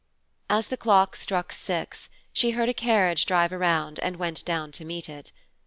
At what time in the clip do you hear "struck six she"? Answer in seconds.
1.15-2.49